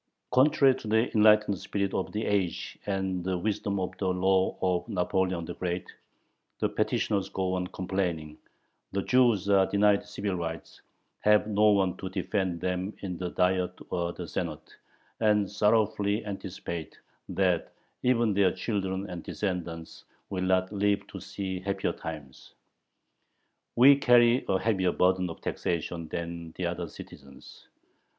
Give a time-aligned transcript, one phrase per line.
[0.31, 4.89] Contrary to the enlightened spirit of the age and "the wisdom of the laws of
[4.89, 5.85] Napoleon the Great"
[6.59, 8.39] the petitioners go on complaining
[8.93, 10.81] the Jews are denied civil rights,
[11.19, 14.73] have no one to defend them in the Diet or the Senate,
[15.19, 16.97] and sorrowfully anticipate
[17.29, 17.71] that
[18.01, 22.55] even "their children and descendants will not live to see happier times."
[23.75, 27.67] We carry a heavier burden of taxation than the other citizens.